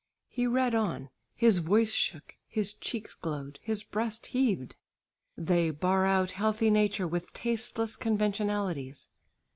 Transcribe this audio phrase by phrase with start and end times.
[0.29, 4.75] He read on; his voice shook, his cheeks glowed, his breast heaved:
[5.37, 9.09] "They bar out healthy nature with tasteless conventionalities."...